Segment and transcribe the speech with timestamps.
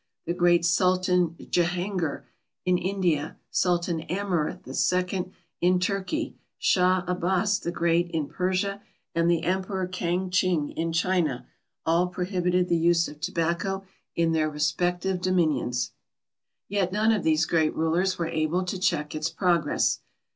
[0.25, 2.23] The great Sultan Jehanghir
[2.65, 5.31] in India, Sultan Amurath II
[5.61, 8.81] in Turkey, Shah Abbas the Great in Persia,
[9.13, 11.45] and the Emperor Kang Ching in China,
[11.85, 13.85] all prohibited the use of tobacco
[14.15, 15.91] in their respective dominions.
[16.67, 19.99] Yet none of these great rulers were able to check its progress.